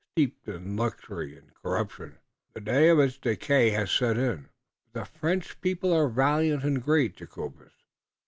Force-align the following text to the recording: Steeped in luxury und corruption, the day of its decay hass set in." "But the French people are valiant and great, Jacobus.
Steeped 0.15 0.47
in 0.47 0.75
luxury 0.75 1.37
und 1.37 1.53
corruption, 1.53 2.17
the 2.55 2.59
day 2.59 2.89
of 2.89 2.97
its 2.97 3.19
decay 3.19 3.69
hass 3.69 3.91
set 3.91 4.17
in." 4.17 4.49
"But 4.93 5.01
the 5.01 5.05
French 5.19 5.61
people 5.61 5.93
are 5.93 6.09
valiant 6.09 6.63
and 6.63 6.81
great, 6.81 7.17
Jacobus. 7.17 7.73